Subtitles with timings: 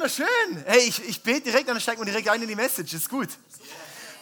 [0.00, 0.64] wunderschön.
[0.64, 2.94] Hey, ich, ich bete direkt und dann steigen wir direkt ein in die Message.
[2.94, 3.28] Ist gut.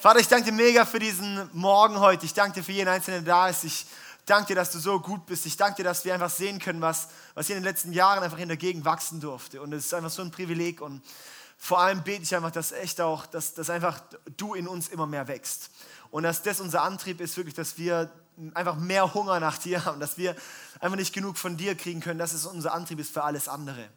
[0.00, 2.26] Vater, ich danke dir mega für diesen Morgen heute.
[2.26, 3.62] Ich danke dir für jeden Einzelnen, der da ist.
[3.62, 3.86] Ich
[4.26, 5.46] danke dir, dass du so gut bist.
[5.46, 8.24] Ich danke dir, dass wir einfach sehen können, was, was hier in den letzten Jahren
[8.24, 9.62] einfach in der Gegend wachsen durfte.
[9.62, 10.80] Und es ist einfach so ein Privileg.
[10.80, 11.00] Und
[11.56, 14.00] vor allem bete ich einfach, dass echt auch, dass, dass einfach
[14.36, 15.70] du in uns immer mehr wächst.
[16.10, 18.10] Und dass das unser Antrieb ist, wirklich, dass wir
[18.54, 20.34] einfach mehr Hunger nach dir haben, dass wir
[20.80, 23.88] einfach nicht genug von dir kriegen können, dass es unser Antrieb ist für alles andere.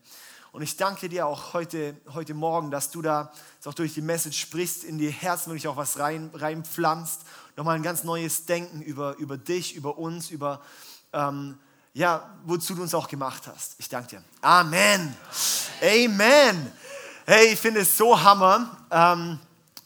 [0.51, 3.31] Und ich danke dir auch heute, heute Morgen, dass du da
[3.63, 7.21] auch durch die Message sprichst, in die Herzen wirklich auch was rein, reinpflanzt.
[7.55, 10.61] Nochmal ein ganz neues Denken über, über dich, über uns, über
[11.13, 11.57] ähm,
[11.93, 13.75] ja, wozu du uns auch gemacht hast.
[13.77, 14.23] Ich danke dir.
[14.41, 15.15] Amen.
[15.81, 16.71] Amen.
[17.25, 18.77] Hey, ich finde es so Hammer.
[18.91, 19.39] Ähm,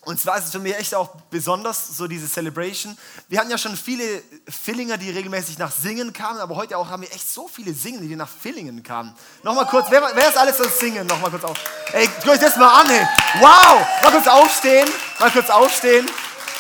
[0.05, 2.97] und zwar ist es für mich echt auch besonders, so diese Celebration.
[3.27, 7.01] Wir hatten ja schon viele Fillinger, die regelmäßig nach Singen kamen, aber heute auch haben
[7.01, 9.15] wir echt so viele Singen, die nach Fillingen kamen.
[9.43, 11.07] Nochmal kurz, wer, wer ist alles das Singen?
[11.07, 11.57] Nochmal kurz auf.
[11.91, 13.07] Ey, guckt euch das mal an, ey.
[13.39, 13.85] Wow!
[14.03, 14.87] Mal kurz aufstehen,
[15.19, 16.09] mal kurz aufstehen.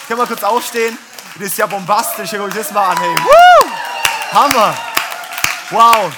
[0.07, 0.97] Können wir kurz aufstehen?
[1.35, 3.15] Das ist ja bombastisch, guckt euch das mal an, ey.
[3.15, 3.71] Woo!
[4.31, 4.75] Hammer!
[5.69, 6.11] Wow!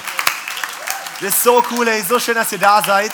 [1.20, 2.02] Das ist so cool, ey.
[2.02, 3.12] So schön, dass ihr da seid.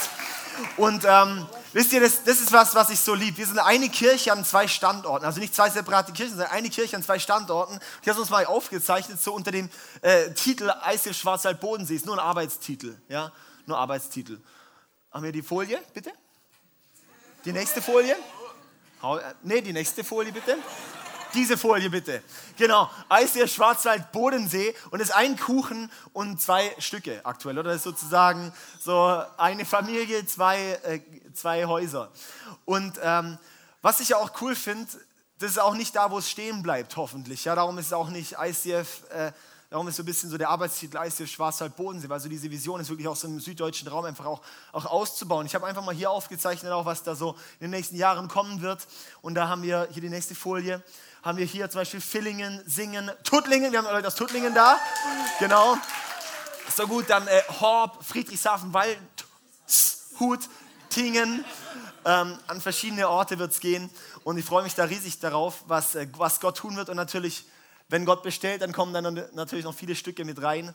[0.77, 3.36] Und ähm, Wisst ihr, das, das ist was, was ich so liebe.
[3.36, 5.27] Wir sind eine Kirche an zwei Standorten.
[5.27, 7.81] Also nicht zwei separate Kirchen, sondern eine Kirche an zwei Standorten.
[8.05, 9.69] Die haben uns mal aufgezeichnet, so unter dem
[10.00, 11.97] äh, Titel Eisel Schwarzwald Bodensee.
[11.97, 12.97] Ist nur ein Arbeitstitel.
[13.08, 13.33] Ja?
[13.66, 14.39] Nur Arbeitstitel.
[15.11, 16.12] Haben wir die Folie, bitte?
[17.44, 18.16] Die nächste Folie?
[19.42, 20.56] Ne, die nächste Folie, bitte.
[21.35, 22.23] Diese Folie bitte.
[22.57, 27.71] Genau, Eisdier Schwarzwald Bodensee und es ist ein Kuchen und zwei Stücke aktuell, oder?
[27.71, 31.01] Das ist sozusagen so eine Familie, zwei, äh,
[31.33, 32.12] zwei Häuser.
[32.65, 33.37] Und ähm,
[33.83, 34.87] was ich ja auch cool finde,
[35.41, 37.45] das ist auch nicht da, wo es stehen bleibt, hoffentlich.
[37.45, 39.33] Ja, darum ist es auch nicht ICF, äh,
[39.75, 42.81] darum ist so ein bisschen so der Arbeitstitel ICF Schwarzwald Bodensee, weil so diese Vision
[42.81, 44.41] ist wirklich auch so im süddeutschen Raum einfach auch,
[44.71, 45.47] auch auszubauen.
[45.47, 48.61] Ich habe einfach mal hier aufgezeichnet, auch was da so in den nächsten Jahren kommen
[48.61, 48.87] wird.
[49.21, 50.81] Und da haben wir hier die nächste Folie
[51.25, 53.73] haben wir hier zum Beispiel Villingen, Singen, Tuttlingen.
[53.73, 54.79] Wir haben Leute aus Tuttlingen da.
[55.41, 55.77] Genau.
[56.77, 58.99] So gut, dann äh, Horb, Friedrichshafen, Wald,
[60.21, 60.41] Hut,
[60.89, 61.45] Tingen.
[62.05, 63.91] Ähm, an verschiedene Orte wird es gehen.
[64.23, 66.91] Und ich freue mich da riesig darauf, was, äh, was Gott tun wird.
[66.91, 67.47] Und natürlich,
[67.89, 70.75] wenn Gott bestellt, dann kommen dann natürlich noch viele Stücke mit rein.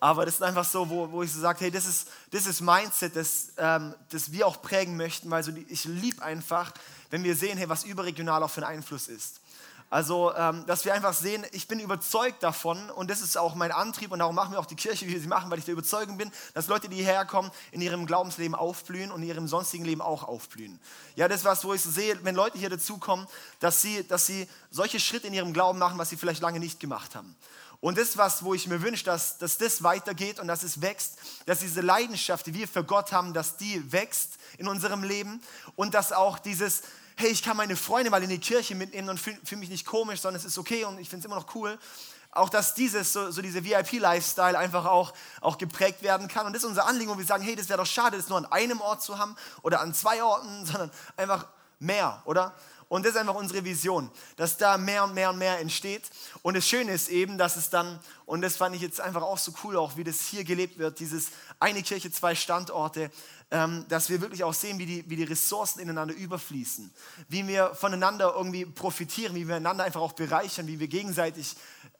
[0.00, 2.60] Aber das ist einfach so, wo, wo ich so sage, hey, das ist, das ist
[2.60, 6.72] Mindset, das, ähm, das wir auch prägen möchten, weil so die, ich liebe einfach,
[7.10, 9.40] wenn wir sehen, hey, was überregional auch für einen Einfluss ist.
[9.90, 13.72] Also, ähm, dass wir einfach sehen, ich bin überzeugt davon und das ist auch mein
[13.72, 15.72] Antrieb und darum machen wir auch die Kirche, wie wir sie machen, weil ich der
[15.72, 19.86] Überzeugung bin, dass Leute, die hierher kommen, in ihrem Glaubensleben aufblühen und in ihrem sonstigen
[19.86, 20.78] Leben auch aufblühen.
[21.16, 23.26] Ja, das ist was, wo ich so sehe, wenn Leute hier dazukommen,
[23.60, 26.80] dass sie, dass sie solche Schritte in ihrem Glauben machen, was sie vielleicht lange nicht
[26.80, 27.34] gemacht haben.
[27.80, 30.82] Und das ist was, wo ich mir wünsche, dass, dass das weitergeht und dass es
[30.82, 31.16] wächst,
[31.46, 35.40] dass diese Leidenschaft, die wir für Gott haben, dass die wächst in unserem Leben
[35.76, 36.82] und dass auch dieses,
[37.18, 39.84] hey, ich kann meine Freunde mal in die Kirche mitnehmen und fühle fühl mich nicht
[39.84, 41.76] komisch, sondern es ist okay und ich finde es immer noch cool.
[42.30, 46.46] Auch dass dieses, so, so diese VIP-Lifestyle einfach auch, auch geprägt werden kann.
[46.46, 48.38] Und das ist unser Anliegen, wo wir sagen, hey, das wäre doch schade, das nur
[48.38, 51.46] an einem Ort zu haben oder an zwei Orten, sondern einfach
[51.80, 52.54] mehr, oder?
[52.88, 56.02] Und das ist einfach unsere Vision, dass da mehr und mehr und mehr entsteht.
[56.42, 59.36] Und das Schöne ist eben, dass es dann, und das fand ich jetzt einfach auch
[59.36, 61.28] so cool, auch wie das hier gelebt wird, dieses
[61.60, 63.10] eine Kirche, zwei Standorte,
[63.50, 66.90] ähm, dass wir wirklich auch sehen, wie die, wie die Ressourcen ineinander überfließen,
[67.28, 71.56] wie wir voneinander irgendwie profitieren, wie wir einander einfach auch bereichern, wie wir gegenseitig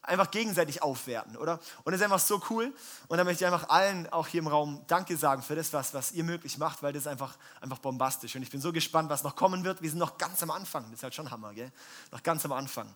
[0.09, 1.61] einfach gegenseitig aufwerten, oder?
[1.85, 2.73] Und das ist einfach so cool.
[3.09, 5.95] Und da möchte ich einfach allen auch hier im Raum Danke sagen für das, was,
[5.95, 8.35] was ihr möglich macht, weil das ist einfach, einfach bombastisch.
[8.37, 9.83] Und ich bin so gespannt, was noch kommen wird.
[9.83, 10.85] Wir sind noch ganz am Anfang.
[10.85, 11.71] Das ist halt schon Hammer, gell?
[12.11, 12.95] Noch ganz am Anfang.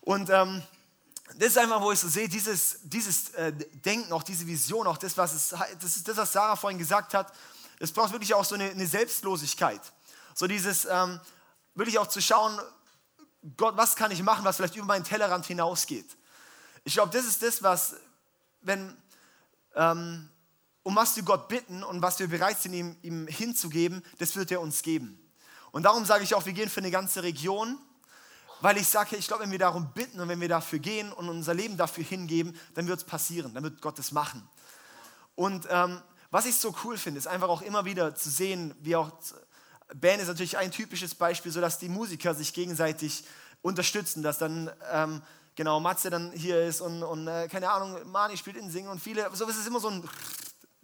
[0.00, 0.62] Und ähm,
[1.36, 4.98] das ist einfach, wo ich so sehe, dieses, dieses äh, Denken, auch diese Vision, auch
[4.98, 5.48] das, was es,
[5.80, 7.32] das ist das, was Sarah vorhin gesagt hat,
[7.78, 9.80] es braucht wirklich auch so eine, eine Selbstlosigkeit.
[10.34, 11.20] So dieses, ähm,
[11.74, 12.58] wirklich auch zu schauen,
[13.56, 16.16] Gott, was kann ich machen, was vielleicht über meinen Tellerrand hinausgeht.
[16.84, 17.96] Ich glaube, das ist das, was,
[18.62, 18.96] wenn,
[19.74, 20.28] ähm,
[20.82, 24.50] um was wir Gott bitten und was wir bereit sind, ihm, ihm hinzugeben, das wird
[24.50, 25.18] er uns geben.
[25.72, 27.78] Und darum sage ich auch, wir gehen für eine ganze Region,
[28.60, 31.28] weil ich sage, ich glaube, wenn wir darum bitten und wenn wir dafür gehen und
[31.28, 34.46] unser Leben dafür hingeben, dann wird es passieren, dann wird Gott es machen.
[35.34, 38.96] Und ähm, was ich so cool finde, ist einfach auch immer wieder zu sehen, wie
[38.96, 39.10] auch
[39.94, 43.24] Band ist natürlich ein typisches Beispiel, so dass die Musiker sich gegenseitig
[43.62, 45.22] unterstützen, dass dann ähm,
[45.56, 49.00] genau Matze dann hier ist und, und äh, keine Ahnung, Mani spielt in Singen und
[49.00, 50.08] viele, so ist es immer so ein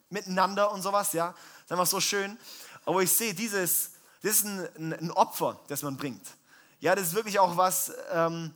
[0.09, 2.39] Miteinander und sowas, ja, das ist einfach so schön.
[2.85, 3.93] Aber ich sehe, dieses,
[4.23, 6.27] das ist ein, ein, Opfer, das man bringt.
[6.79, 8.55] Ja, das ist wirklich auch was, ähm,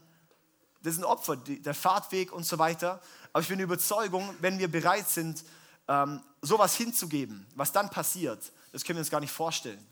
[0.81, 3.01] das ist ein Opfer, die, der Fahrtweg und so weiter.
[3.33, 5.43] Aber ich bin der Überzeugung, wenn wir bereit sind,
[5.87, 9.85] ähm, sowas hinzugeben, was dann passiert, das können wir uns gar nicht vorstellen.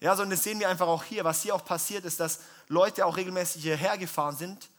[0.00, 1.24] Ja, sondern das sehen wir einfach auch hier.
[1.24, 4.70] Was hier auch passiert ist, dass Leute auch regelmäßig hierher gefahren sind,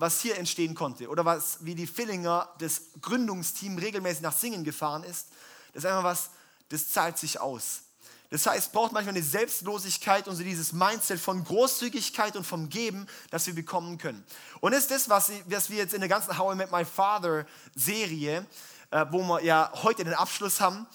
[0.00, 1.08] was hier entstehen konnte.
[1.08, 5.28] Oder was, wie die Fillinger, das Gründungsteam regelmäßig nach Singen gefahren ist.
[5.74, 6.30] Das ist einfach was,
[6.70, 7.82] das zahlt sich aus.
[8.30, 12.68] Das heißt, es braucht manchmal eine Selbstlosigkeit und so dieses Mindset von Großzügigkeit und vom
[12.70, 14.24] Geben, das wir bekommen können.
[14.60, 17.44] Und ist das, was, was wir jetzt in der ganzen How I Met My Father
[17.74, 18.46] Serie,
[18.90, 20.86] äh, wo wir ja heute den Abschluss haben,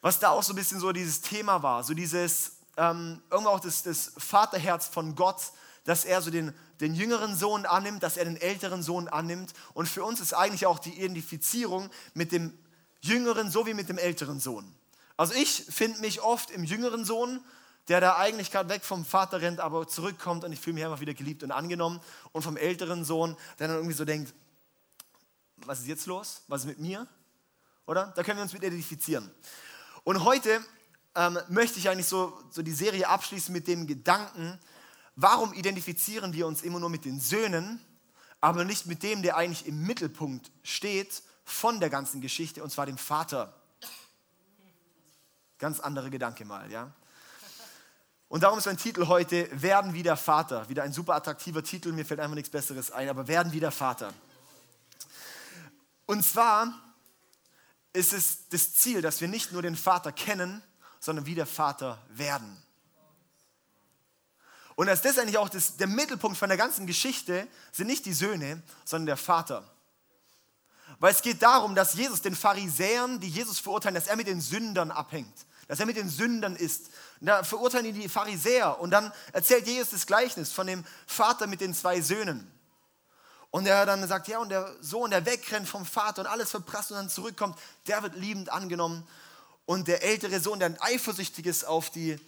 [0.00, 3.60] was da auch so ein bisschen so dieses Thema war, so dieses, ähm, irgendwo auch
[3.60, 5.52] das, das Vaterherz von Gott,
[5.88, 6.52] dass er so den,
[6.82, 9.54] den jüngeren Sohn annimmt, dass er den älteren Sohn annimmt.
[9.72, 12.52] Und für uns ist eigentlich auch die Identifizierung mit dem
[13.00, 14.70] jüngeren sowie mit dem älteren Sohn.
[15.16, 17.40] Also ich finde mich oft im jüngeren Sohn,
[17.88, 21.00] der da eigentlich gerade weg vom Vater rennt, aber zurückkommt und ich fühle mich einfach
[21.00, 22.00] wieder geliebt und angenommen.
[22.32, 24.34] Und vom älteren Sohn, der dann irgendwie so denkt,
[25.56, 26.42] was ist jetzt los?
[26.48, 27.08] Was ist mit mir?
[27.86, 28.12] Oder?
[28.14, 29.30] Da können wir uns mit identifizieren.
[30.04, 30.62] Und heute
[31.14, 34.60] ähm, möchte ich eigentlich so, so die Serie abschließen mit dem Gedanken,
[35.20, 37.84] warum identifizieren wir uns immer nur mit den Söhnen,
[38.40, 42.86] aber nicht mit dem, der eigentlich im Mittelpunkt steht von der ganzen Geschichte, und zwar
[42.86, 43.52] dem Vater.
[45.58, 46.92] Ganz andere Gedanke mal, ja.
[48.28, 50.68] Und darum ist mein Titel heute Werden wieder Vater.
[50.68, 54.14] Wieder ein super attraktiver Titel, mir fällt einfach nichts Besseres ein, aber Werden wieder Vater.
[56.06, 56.72] Und zwar
[57.92, 60.62] ist es das Ziel, dass wir nicht nur den Vater kennen,
[61.00, 62.62] sondern wieder Vater werden.
[64.78, 68.12] Und das ist eigentlich auch das, der Mittelpunkt von der ganzen Geschichte, sind nicht die
[68.12, 69.68] Söhne, sondern der Vater.
[71.00, 74.40] Weil es geht darum, dass Jesus den Pharisäern, die Jesus verurteilen, dass er mit den
[74.40, 75.34] Sündern abhängt
[75.66, 76.86] dass er mit den Sündern ist.
[77.20, 81.46] Und da verurteilen ihn die Pharisäer und dann erzählt Jesus das Gleichnis von dem Vater
[81.46, 82.50] mit den zwei Söhnen.
[83.50, 86.90] Und er dann sagt, ja, und der Sohn, der wegrennt vom Vater und alles verprasst
[86.90, 89.06] und dann zurückkommt, der wird liebend angenommen.
[89.66, 92.18] Und der ältere Sohn, der eifersüchtig ist auf, die,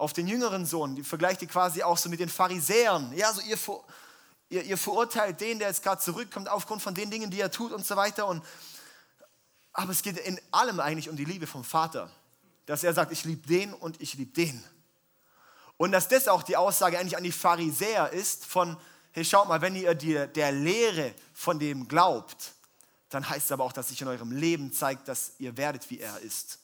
[0.00, 3.12] auf den jüngeren Sohn, die vergleicht die quasi auch so mit den Pharisäern.
[3.14, 3.58] Ja, so ihr,
[4.48, 7.72] ihr, ihr verurteilt den, der jetzt gerade zurückkommt, aufgrund von den Dingen, die er tut
[7.72, 8.26] und so weiter.
[8.26, 8.44] Und,
[9.72, 12.10] aber es geht in allem eigentlich um die Liebe vom Vater
[12.70, 14.62] dass er sagt, ich liebe den und ich liebe den.
[15.76, 18.76] Und dass das auch die Aussage eigentlich an die Pharisäer ist von,
[19.10, 22.52] hey, schaut mal, wenn ihr die, der Lehre von dem glaubt,
[23.08, 25.98] dann heißt es aber auch, dass sich in eurem Leben zeigt, dass ihr werdet, wie
[25.98, 26.60] er ist.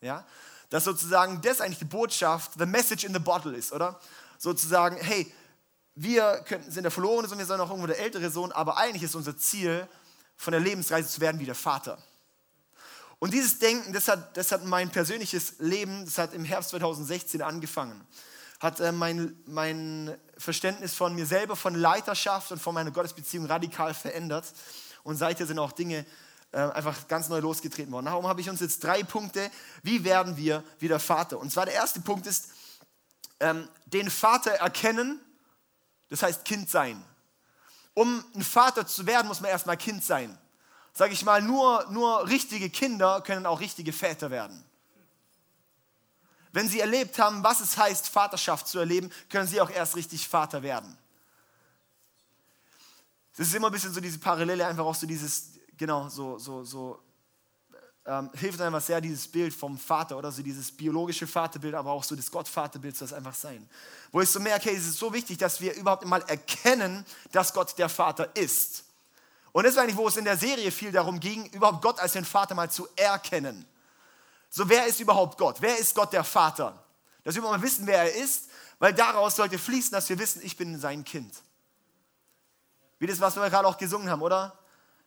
[0.00, 0.26] Ja?
[0.70, 4.00] Dass sozusagen das eigentlich die Botschaft, the message in the bottle ist, oder?
[4.38, 5.30] Sozusagen, hey,
[5.94, 9.14] wir sind der verlorene Sohn, wir sind auch irgendwo der ältere Sohn, aber eigentlich ist
[9.14, 9.86] unser Ziel,
[10.40, 11.98] von der Lebensreise zu werden wie der Vater.
[13.18, 17.42] Und dieses Denken, das hat, das hat mein persönliches Leben, das hat im Herbst 2016
[17.42, 18.00] angefangen.
[18.58, 23.92] Hat äh, mein, mein Verständnis von mir selber, von Leiterschaft und von meiner Gottesbeziehung radikal
[23.92, 24.46] verändert.
[25.02, 26.06] Und seither sind auch Dinge
[26.58, 28.06] einfach ganz neu losgetreten worden.
[28.06, 29.50] Darum habe ich uns jetzt drei Punkte,
[29.82, 31.38] wie werden wir wieder Vater.
[31.38, 32.50] Und zwar der erste Punkt ist,
[33.38, 35.20] ähm, den Vater erkennen,
[36.08, 37.02] das heißt Kind sein.
[37.94, 40.36] Um ein Vater zu werden, muss man erstmal Kind sein
[40.92, 44.64] sage ich mal, nur, nur richtige Kinder können auch richtige Väter werden.
[46.52, 50.28] Wenn sie erlebt haben, was es heißt, Vaterschaft zu erleben, können sie auch erst richtig
[50.28, 50.98] Vater werden.
[53.36, 56.62] Das ist immer ein bisschen so diese Parallele, einfach auch so dieses, genau, so, so,
[56.62, 57.02] so,
[58.04, 62.04] ähm, hilft einfach sehr dieses Bild vom Vater oder so dieses biologische Vaterbild, aber auch
[62.04, 63.68] so das Gottvaterbild soll es einfach sein.
[64.12, 67.54] Wo ich so merke, hey, es ist so wichtig, dass wir überhaupt mal erkennen, dass
[67.54, 68.84] Gott der Vater ist.
[69.52, 72.12] Und das ist eigentlich, wo es in der Serie viel darum ging, überhaupt Gott als
[72.12, 73.64] den Vater mal zu erkennen.
[74.50, 75.56] So, wer ist überhaupt Gott?
[75.60, 76.84] Wer ist Gott der Vater?
[77.24, 80.56] Dass wir mal wissen, wer er ist, weil daraus sollte fließen, dass wir wissen, ich
[80.58, 81.42] bin sein Kind.
[82.98, 84.59] Wie das, was wir gerade auch gesungen haben, oder?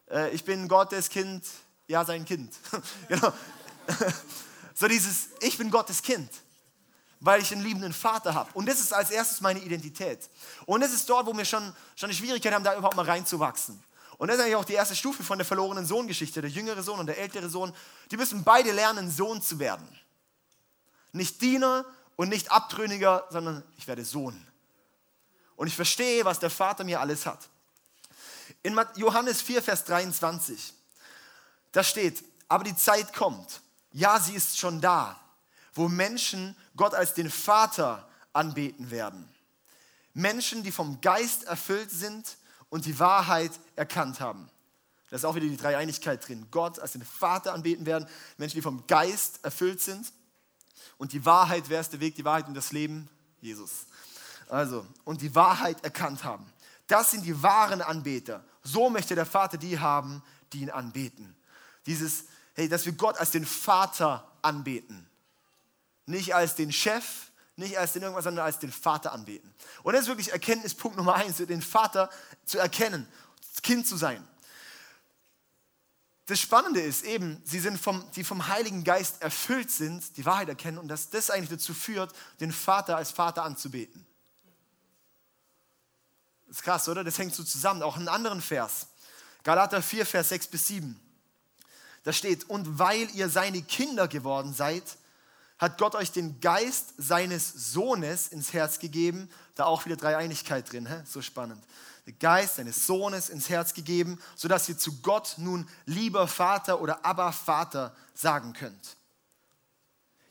[0.10, 1.46] Äh, ich bin Gottes Kind,
[1.88, 2.56] ja, sein Kind.
[3.08, 3.34] genau.
[4.74, 6.30] so dieses, ich bin Gottes Kind,
[7.20, 8.50] weil ich einen liebenden Vater habe.
[8.54, 10.30] Und das ist als erstes meine Identität.
[10.66, 13.84] Und das ist dort, wo wir schon, schon eine Schwierigkeit haben, da überhaupt mal reinzuwachsen.
[14.18, 16.42] Und das ist eigentlich auch die erste Stufe von der verlorenen Sohn-Geschichte.
[16.42, 17.74] Der jüngere Sohn und der ältere Sohn,
[18.12, 19.88] die müssen beide lernen, Sohn zu werden.
[21.12, 24.48] Nicht Diener und nicht Abtrünniger, sondern ich werde Sohn.
[25.56, 27.50] Und ich verstehe, was der Vater mir alles hat.
[28.64, 30.74] In Johannes 4, Vers 23,
[31.74, 35.20] da steht, aber die Zeit kommt, ja, sie ist schon da,
[35.74, 39.28] wo Menschen Gott als den Vater anbeten werden.
[40.14, 42.38] Menschen, die vom Geist erfüllt sind
[42.70, 44.50] und die Wahrheit erkannt haben.
[45.10, 46.48] Da ist auch wieder die Dreieinigkeit drin.
[46.50, 50.12] Gott als den Vater anbeten werden, Menschen, die vom Geist erfüllt sind.
[50.98, 53.10] Und die Wahrheit, wer ist der Weg, die Wahrheit und das Leben?
[53.42, 53.86] Jesus.
[54.48, 56.52] Also, und die Wahrheit erkannt haben.
[56.88, 58.44] Das sind die wahren Anbeter.
[58.62, 61.36] So möchte der Vater die haben, die ihn anbeten.
[61.86, 62.26] Dieses,
[62.56, 65.10] hey, dass wir Gott als den Vater anbeten.
[66.06, 69.54] Nicht als den Chef, nicht als den irgendwas, sondern als den Vater anbeten.
[69.84, 72.10] Und das ist wirklich Erkenntnispunkt Nummer eins, den Vater
[72.46, 73.08] zu erkennen,
[73.62, 74.28] Kind zu sein.
[76.26, 80.48] Das Spannende ist eben, sie sind vom, die vom Heiligen Geist erfüllt sind, die Wahrheit
[80.48, 84.06] erkennen und dass das eigentlich dazu führt, den Vater als Vater anzubeten.
[86.54, 87.04] Das ist krass, oder?
[87.04, 87.82] Das hängt so zusammen.
[87.82, 88.86] Auch einen anderen Vers.
[89.42, 91.00] Galater 4, Vers 6 bis 7.
[92.04, 94.84] Da steht, und weil ihr seine Kinder geworden seid,
[95.58, 99.32] hat Gott euch den Geist seines Sohnes ins Herz gegeben.
[99.56, 101.02] Da auch wieder Dreieinigkeit drin, hä?
[101.06, 101.64] so spannend.
[102.06, 107.04] Der Geist seines Sohnes ins Herz gegeben, sodass ihr zu Gott nun lieber Vater oder
[107.04, 108.96] Abba Vater sagen könnt.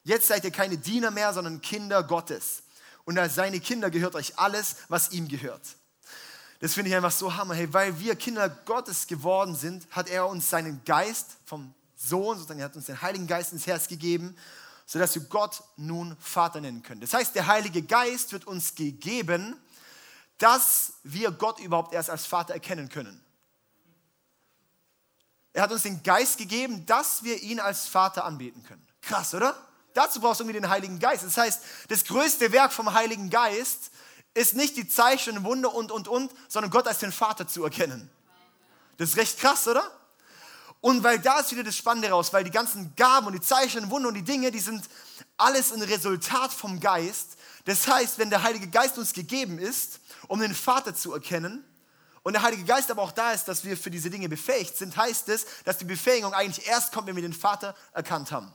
[0.05, 2.62] Jetzt seid ihr keine Diener mehr, sondern Kinder Gottes.
[3.05, 5.62] Und als seine Kinder gehört euch alles, was ihm gehört.
[6.62, 7.52] Das finde ich einfach so hammer.
[7.52, 12.61] Hey, weil wir Kinder Gottes geworden sind, hat er uns seinen Geist vom Sohn, sozusagen,
[12.61, 14.35] er hat uns den Heiligen Geist ins Herz gegeben
[14.92, 17.00] sodass wir Gott nun Vater nennen können.
[17.00, 19.57] Das heißt, der Heilige Geist wird uns gegeben,
[20.37, 23.25] dass wir Gott überhaupt erst als Vater erkennen können.
[25.54, 28.87] Er hat uns den Geist gegeben, dass wir ihn als Vater anbeten können.
[29.00, 29.57] Krass, oder?
[29.95, 31.25] Dazu brauchst du irgendwie den Heiligen Geist.
[31.25, 33.91] Das heißt, das größte Werk vom Heiligen Geist
[34.34, 38.10] ist nicht die Zeichen, Wunder und, und, und, sondern Gott als den Vater zu erkennen.
[38.96, 39.82] Das ist recht krass, oder?
[40.80, 43.90] Und weil da ist wieder das Spannende raus, weil die ganzen Gaben und die Zeichen,
[43.90, 44.84] Wunder und die Dinge, die sind
[45.36, 47.36] alles ein Resultat vom Geist.
[47.64, 51.64] Das heißt, wenn der Heilige Geist uns gegeben ist, um den Vater zu erkennen,
[52.24, 54.96] und der Heilige Geist aber auch da ist, dass wir für diese Dinge befähigt sind,
[54.96, 58.52] heißt es, dass die Befähigung eigentlich erst kommt, wenn wir den Vater erkannt haben.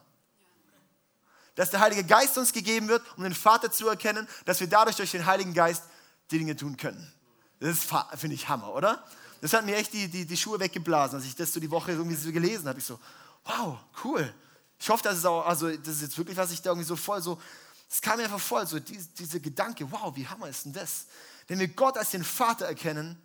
[1.57, 4.95] Dass der Heilige Geist uns gegeben wird, um den Vater zu erkennen, dass wir dadurch
[4.95, 5.83] durch den Heiligen Geist
[6.31, 7.11] die Dinge tun können.
[7.59, 7.79] Das
[8.15, 9.03] finde ich Hammer, oder?
[9.41, 11.91] Das hat mir echt die, die, die Schuhe weggeblasen, als ich das so die Woche
[11.91, 12.79] irgendwie so gelesen habe.
[12.79, 12.99] Ich so,
[13.43, 14.33] wow, cool.
[14.79, 16.95] Ich hoffe, das ist auch, also das ist jetzt wirklich, was ich da irgendwie so
[16.95, 17.41] voll so,
[17.89, 21.07] es kam mir einfach voll, so diese, diese Gedanke, wow, wie hammer ist denn das?
[21.47, 23.19] Wenn wir Gott als den Vater erkennen,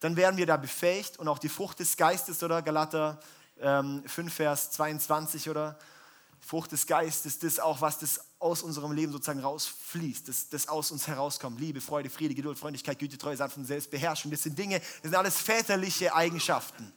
[0.00, 3.20] dann werden wir da befähigt und auch die Frucht des Geistes, oder Galater
[3.60, 5.78] ähm, 5, Vers 22, oder
[6.40, 10.90] Frucht des Geistes, das auch, was das aus unserem Leben sozusagen rausfließt, das, das aus
[10.90, 11.58] uns herauskommt.
[11.58, 14.30] Liebe, Freude, Friede, Geduld, Freundlichkeit, Güte, Treue, Sanftmut, Selbstbeherrschung.
[14.30, 16.92] Das sind Dinge, das sind alles väterliche Eigenschaften.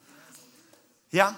[1.09, 1.35] Ja?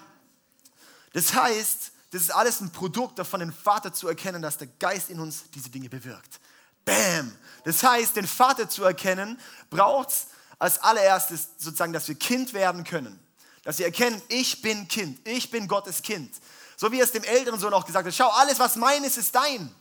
[1.14, 5.10] Das heißt, das ist alles ein Produkt davon, den Vater zu erkennen, dass der Geist
[5.10, 6.42] in uns diese Dinge bewirkt.
[6.84, 7.34] Bam!
[7.64, 10.28] Das heißt, den Vater zu erkennen, braucht es
[10.60, 13.20] als allererstes sozusagen, dass wir Kind werden können.
[13.64, 16.34] Dass wir erkennen, ich bin Kind, ich bin Gottes Kind.
[16.78, 19.18] So wie er es dem älteren Sohn auch gesagt hat, schau, alles, was mein ist,
[19.18, 19.74] ist dein.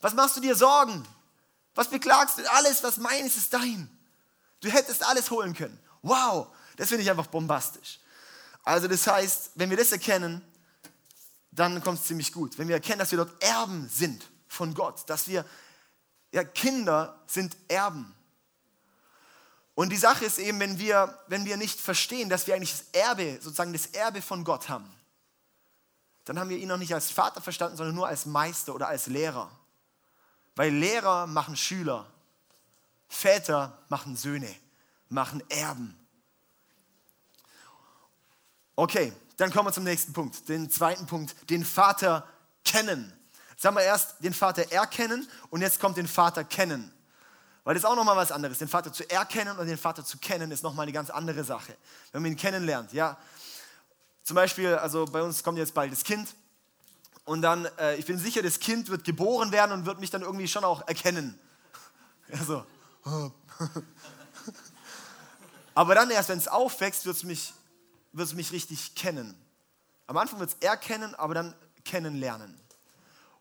[0.00, 1.06] Was machst du dir Sorgen?
[1.76, 2.52] Was beklagst du?
[2.52, 3.88] Alles, was mein ist, ist dein.
[4.60, 5.78] Du hättest alles holen können.
[6.02, 8.00] Wow, das finde ich einfach bombastisch.
[8.64, 10.42] Also das heißt, wenn wir das erkennen,
[11.52, 12.58] dann kommt es ziemlich gut.
[12.58, 15.44] Wenn wir erkennen, dass wir dort Erben sind von Gott, dass wir,
[16.32, 18.12] ja, Kinder sind Erben.
[19.76, 22.86] Und die Sache ist eben, wenn wir, wenn wir nicht verstehen, dass wir eigentlich das
[22.92, 24.90] Erbe, sozusagen das Erbe von Gott haben,
[26.24, 29.06] dann haben wir ihn noch nicht als Vater verstanden, sondern nur als Meister oder als
[29.06, 29.50] Lehrer.
[30.54, 32.06] Weil Lehrer machen Schüler,
[33.06, 34.52] Väter machen Söhne,
[35.10, 35.94] machen Erben.
[38.76, 42.26] Okay, dann kommen wir zum nächsten Punkt, den zweiten Punkt, den Vater
[42.64, 43.12] kennen.
[43.58, 46.90] Sagen wir erst den Vater erkennen und jetzt kommt den Vater kennen.
[47.66, 48.58] Weil das ist auch nochmal was anderes.
[48.58, 51.76] Den Vater zu erkennen und den Vater zu kennen ist nochmal eine ganz andere Sache.
[52.12, 53.18] Wenn man ihn kennenlernt, ja.
[54.22, 56.28] Zum Beispiel, also bei uns kommt jetzt bald das Kind
[57.24, 60.22] und dann, äh, ich bin sicher, das Kind wird geboren werden und wird mich dann
[60.22, 61.38] irgendwie schon auch erkennen.
[62.28, 62.64] Ja, so.
[65.74, 67.52] Aber dann erst, wenn es aufwächst, wird es mich,
[68.12, 69.34] wird's mich richtig kennen.
[70.06, 71.54] Am Anfang wird es erkennen, aber dann
[71.84, 72.60] kennenlernen.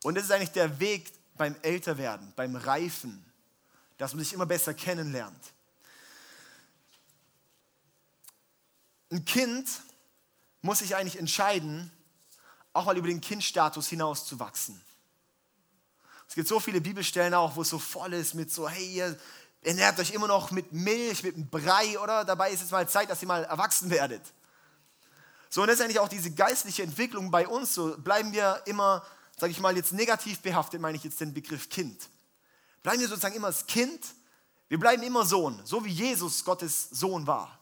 [0.04, 3.26] Und das ist eigentlich der Weg beim Älterwerden, beim Reifen,
[3.98, 5.54] dass man sich immer besser kennenlernt.
[9.12, 9.70] Ein Kind
[10.62, 11.92] muss sich eigentlich entscheiden,
[12.74, 14.82] auch mal über den Kindstatus hinaus zu wachsen.
[16.28, 19.20] Es gibt so viele Bibelstellen auch, wo es so voll ist mit so, hey, ihr
[19.62, 22.26] ernährt euch immer noch mit Milch, mit einem Brei, oder?
[22.26, 24.22] Dabei ist es mal Zeit, dass ihr mal erwachsen werdet.
[25.50, 27.74] So, und das ist eigentlich auch diese geistliche Entwicklung bei uns.
[27.74, 29.06] So bleiben wir immer,
[29.38, 32.10] sage ich mal, jetzt negativ behaftet, meine ich jetzt den Begriff Kind.
[32.86, 34.14] Bleiben wir sozusagen immer das Kind,
[34.68, 37.60] wir bleiben immer Sohn, so wie Jesus Gottes Sohn war.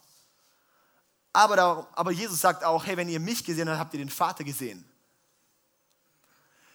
[1.31, 4.09] Aber, da, aber Jesus sagt auch, hey, wenn ihr mich gesehen habt, habt ihr den
[4.09, 4.83] Vater gesehen.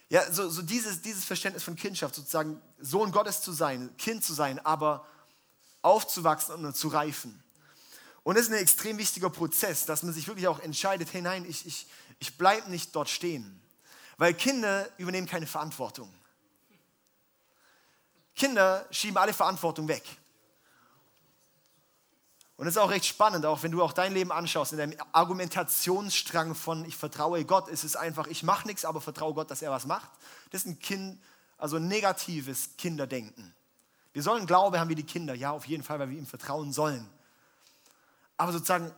[0.09, 4.33] Ja, so, so dieses, dieses Verständnis von Kindschaft, sozusagen Sohn Gottes zu sein, Kind zu
[4.33, 5.07] sein, aber
[5.83, 7.45] aufzuwachsen und zu reifen.
[8.23, 11.45] Und das ist ein extrem wichtiger Prozess, dass man sich wirklich auch entscheidet, hey nein,
[11.47, 11.87] ich, ich,
[12.19, 13.61] ich bleibe nicht dort stehen.
[14.17, 16.11] Weil Kinder übernehmen keine Verantwortung.
[18.39, 20.05] Kinder schieben alle Verantwortung weg.
[22.57, 24.99] Und das ist auch recht spannend, auch wenn du auch dein Leben anschaust, in deinem
[25.13, 29.63] Argumentationsstrang von ich vertraue Gott, ist es einfach, ich mache nichts, aber vertraue Gott, dass
[29.63, 30.11] er was macht.
[30.51, 31.21] Das ist ein Kind,
[31.57, 33.55] also negatives Kinderdenken.
[34.13, 36.73] Wir sollen Glaube haben wie die Kinder, ja, auf jeden Fall, weil wir ihm vertrauen
[36.73, 37.09] sollen.
[38.37, 38.93] Aber sozusagen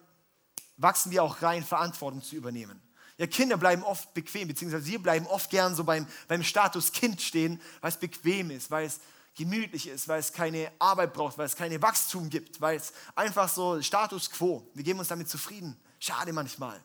[0.78, 2.80] wachsen wir auch rein, Verantwortung zu übernehmen.
[3.18, 7.20] Ja, Kinder bleiben oft bequem, beziehungsweise wir bleiben oft gern so beim, beim Status Kind
[7.20, 9.00] stehen, weil es bequem ist, weil es
[9.36, 13.48] gemütlich ist, weil es keine Arbeit braucht, weil es keine Wachstum gibt, weil es einfach
[13.48, 14.66] so Status quo.
[14.74, 15.80] Wir geben uns damit zufrieden.
[15.98, 16.80] Schade manchmal.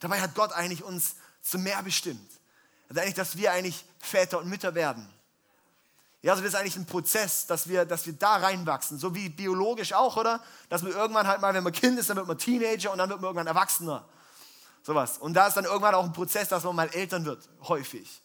[0.00, 2.30] Dabei hat Gott eigentlich uns zu mehr bestimmt.
[2.88, 5.08] Er hat eigentlich, dass wir eigentlich Väter und Mütter werden.
[6.22, 9.30] Ja, also das ist eigentlich ein Prozess, dass wir, dass wir da reinwachsen, so wie
[9.30, 10.42] biologisch auch, oder?
[10.68, 13.08] Dass man irgendwann halt mal, wenn man Kind ist, dann wird man Teenager und dann
[13.08, 14.06] wird man irgendwann Erwachsener.
[14.82, 15.18] Sowas.
[15.18, 18.22] Und da ist dann irgendwann auch ein Prozess, dass man mal Eltern wird, häufig.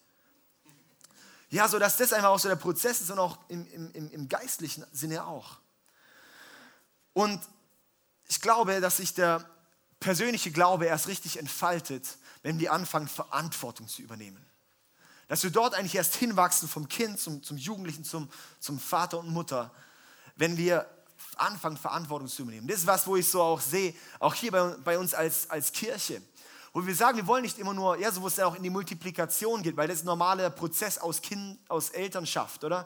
[1.55, 4.27] Ja, so dass das einfach auch so der Prozess ist und auch im, im, im
[4.27, 5.55] geistlichen Sinne auch.
[7.13, 7.39] Und
[8.27, 9.49] ich glaube, dass sich der
[10.01, 14.45] persönliche Glaube erst richtig entfaltet, wenn wir anfangen, Verantwortung zu übernehmen.
[15.29, 19.29] Dass wir dort eigentlich erst hinwachsen vom Kind zum, zum Jugendlichen, zum, zum Vater und
[19.29, 19.73] Mutter,
[20.35, 20.85] wenn wir
[21.37, 22.67] anfangen, Verantwortung zu übernehmen.
[22.67, 25.71] Das ist was, wo ich so auch sehe, auch hier bei, bei uns als, als
[25.71, 26.21] Kirche.
[26.75, 28.61] Wo wir sagen, wir wollen nicht immer nur, ja, so wo es dann auch in
[28.61, 32.85] die Multiplikation geht, weil das ist ein normaler Prozess aus Kind, aus Elternschaft, oder?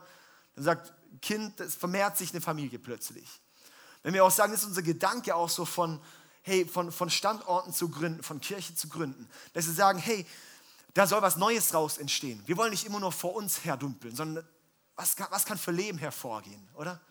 [0.54, 0.94] Dann sagt
[1.24, 3.28] Kind, es vermehrt sich eine Familie plötzlich.
[4.04, 6.00] Wenn wir auch sagen, das ist unser Gedanke auch so von,
[6.44, 10.24] hey, von, von Standorten zu gründen, von Kirche zu gründen, dass wir sagen, hey,
[10.94, 12.44] da soll was Neues raus entstehen.
[12.46, 14.48] Wir wollen nicht immer nur vor uns herdumpeln, sondern
[14.96, 17.02] was, was kann für Leben hervorgehen, oder?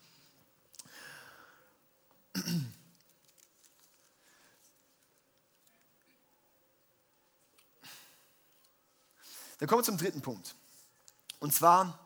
[9.58, 10.54] Dann kommen wir zum dritten Punkt.
[11.40, 11.98] Und zwar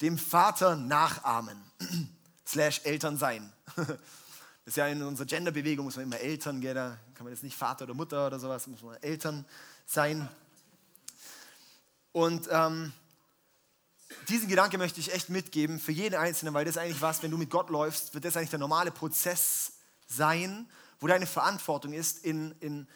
[0.00, 1.58] dem Vater nachahmen.
[2.46, 3.52] Slash Eltern sein.
[4.64, 6.74] Das ist ja in unserer Genderbewegung, muss man immer Eltern, gell?
[6.74, 9.46] da kann man jetzt nicht Vater oder Mutter oder sowas, muss man Eltern
[9.86, 10.28] sein.
[12.12, 12.92] Und ähm,
[14.28, 17.38] diesen Gedanke möchte ich echt mitgeben für jeden Einzelnen, weil das eigentlich was, wenn du
[17.38, 19.72] mit Gott läufst, wird das eigentlich der normale Prozess
[20.06, 20.68] sein,
[21.00, 22.86] wo deine Verantwortung ist, in, in,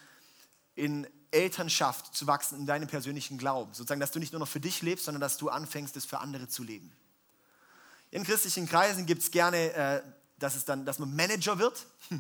[0.74, 3.74] in Elternschaft zu wachsen, in deinem persönlichen Glauben.
[3.74, 6.18] Sozusagen, dass du nicht nur noch für dich lebst, sondern dass du anfängst, es für
[6.18, 6.92] andere zu leben.
[8.10, 10.02] In christlichen Kreisen gibt es gerne, äh,
[10.38, 11.86] dass, es dann, dass man Manager wird.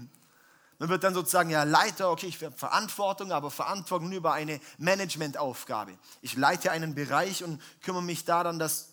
[0.78, 4.60] Man wird dann sozusagen ja Leiter, okay, ich habe Verantwortung, aber Verantwortung nur über eine
[4.78, 5.96] Managementaufgabe.
[6.22, 8.88] Ich leite einen Bereich und kümmere mich da dann, dass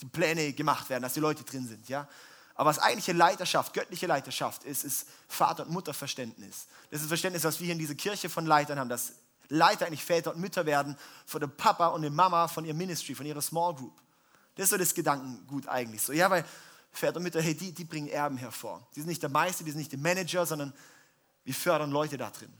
[0.00, 1.86] die Pläne gemacht werden, dass die Leute drin sind.
[1.90, 2.08] Ja?
[2.54, 6.66] Aber was eigentliche Leiterschaft, göttliche Leiterschaft ist, ist Vater- und Mutterverständnis.
[6.90, 9.12] Das ist das Verständnis, was wir hier in dieser Kirche von Leitern haben, dass
[9.48, 13.14] Leiter eigentlich Väter und Mütter werden von dem Papa und der Mama von ihrem Ministry,
[13.14, 14.00] von ihrer Small Group.
[14.54, 16.12] Das ist so das Gedankengut eigentlich so.
[16.12, 16.44] Ja, weil
[16.92, 18.86] Väter und Mütter, hey, die, die bringen Erben hervor.
[18.94, 20.72] Die sind nicht der Meister, die sind nicht der Manager, sondern
[21.44, 22.52] wir fördern Leute da drin.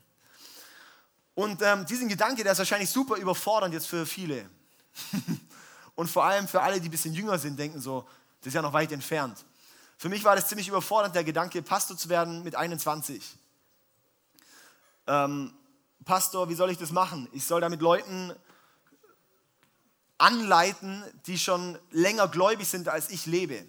[1.34, 4.48] Und ähm, diesen Gedanke, der ist wahrscheinlich super überfordernd jetzt für viele.
[5.94, 8.06] und vor allem für alle, die ein bisschen jünger sind, denken so,
[8.40, 9.44] das ist ja noch weit entfernt.
[9.96, 13.22] Für mich war das ziemlich überfordernd, der Gedanke, Pastor zu werden mit 21.
[15.06, 15.52] Ähm,
[16.04, 17.28] Pastor, wie soll ich das machen?
[17.32, 18.34] Ich soll damit Leuten
[20.18, 23.64] anleiten, die schon länger gläubig sind, als ich lebe.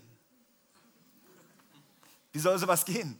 [2.31, 3.19] Wie soll sowas gehen?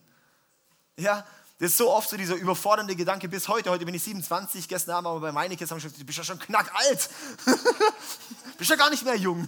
[0.97, 1.25] Ja,
[1.58, 3.69] das ist so oft so dieser überfordernde Gedanke bis heute.
[3.69, 6.23] Heute bin ich 27, gestern Abend aber bei Meinekes haben wir gesagt, du bist ja
[6.23, 7.10] schon knackalt.
[8.58, 9.47] bist ja gar nicht mehr jung.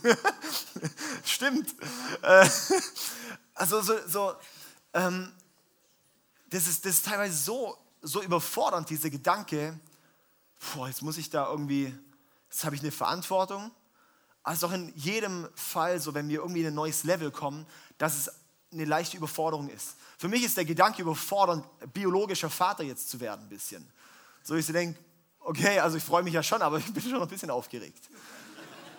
[1.26, 1.76] Stimmt.
[2.22, 2.50] Äh,
[3.56, 4.34] also so, so
[4.94, 5.34] ähm,
[6.50, 9.80] das, ist, das ist teilweise so so überfordernd, dieser Gedanke,
[10.74, 11.94] boah, jetzt muss ich da irgendwie,
[12.50, 13.72] jetzt habe ich eine Verantwortung.
[14.44, 17.66] Also auch in jedem Fall, so wenn wir irgendwie in ein neues Level kommen,
[17.98, 18.32] dass es
[18.72, 19.96] eine leichte Überforderung ist.
[20.18, 23.88] Für mich ist der Gedanke überfordernd, biologischer Vater jetzt zu werden, ein bisschen.
[24.44, 25.00] So ich so denke,
[25.40, 28.10] okay, also ich freue mich ja schon, aber ich bin schon ein bisschen aufgeregt.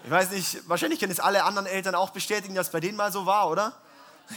[0.04, 3.12] Ich weiß nicht, wahrscheinlich können es alle anderen Eltern auch bestätigen, dass bei denen mal
[3.12, 3.74] so war, oder?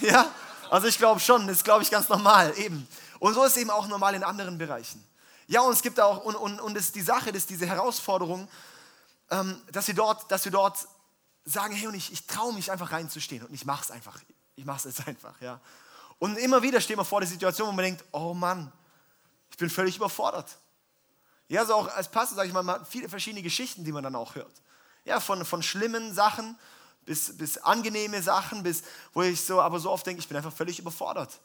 [0.01, 0.33] Ja,
[0.69, 2.87] also ich glaube schon, das ist glaube ich ganz normal, eben.
[3.21, 5.07] Und so ist es eben auch normal in anderen Bereichen.
[5.45, 8.47] Ja, und es gibt auch, und, und, und es die Sache, dass diese Herausforderung,
[9.29, 10.87] ähm, dass, wir dort, dass wir dort
[11.45, 14.19] sagen, hey, und ich, ich traue mich einfach reinzustehen und ich mache es einfach.
[14.55, 15.59] Ich mache es jetzt einfach, ja.
[16.17, 18.71] Und immer wieder stehen wir vor der Situation, wo man denkt, oh Mann,
[19.51, 20.57] ich bin völlig überfordert.
[21.47, 24.15] Ja, so auch als Pastor, sage ich mal, man viele verschiedene Geschichten, die man dann
[24.15, 24.63] auch hört.
[25.05, 26.57] Ja, von, von schlimmen Sachen
[27.05, 28.81] bis, bis angenehme Sachen, bis,
[29.13, 31.39] wo ich so, aber so oft denke, ich bin einfach völlig überfordert.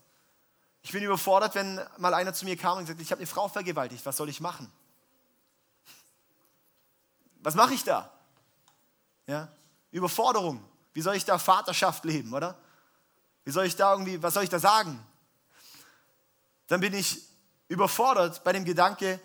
[0.86, 3.48] Ich bin überfordert, wenn mal einer zu mir kam und gesagt, ich habe eine Frau
[3.48, 4.70] vergewaltigt, was soll ich machen?
[7.40, 8.08] Was mache ich da?
[9.26, 9.48] Ja?
[9.90, 10.62] Überforderung.
[10.92, 12.56] Wie soll ich da Vaterschaft leben, oder?
[13.44, 15.04] Wie soll ich da irgendwie, was soll ich da sagen?
[16.68, 17.20] Dann bin ich
[17.66, 19.18] überfordert bei dem Gedanke,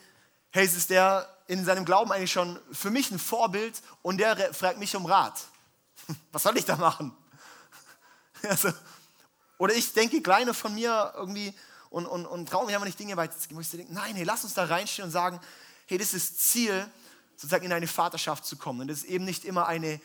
[0.50, 4.52] hey, es ist der in seinem Glauben eigentlich schon für mich ein Vorbild und der
[4.56, 5.40] fragt mich um Rat.
[6.32, 7.16] Was soll ich da machen?
[8.50, 8.74] Also,
[9.62, 11.54] oder ich denke kleiner von mir irgendwie
[11.92, 14.44] und, und, und traue mich einfach nicht Dinge weiterzugeben, wo ich denke, nein, hey, lass
[14.44, 15.40] uns da reinstehen und sagen,
[15.86, 16.88] hey, das ist Ziel,
[17.36, 18.82] sozusagen in eine Vaterschaft zu kommen.
[18.82, 20.02] Und das ist eben nicht immer eine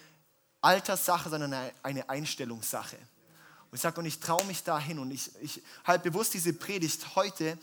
[0.60, 2.96] Alterssache, sondern eine, Einstellungssache.
[2.96, 7.16] Und ich sage, und ich traue mich dahin und ich, ich halte bewusst diese Predigt
[7.16, 7.56] heute,